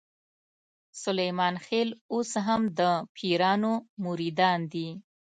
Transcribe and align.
سلیمان 1.03 1.55
خېل 1.65 1.89
اوس 2.13 2.31
هم 2.45 2.61
د 2.79 2.79
پیرانو 3.15 3.73
مریدان 4.03 4.59
دي. 4.73 4.89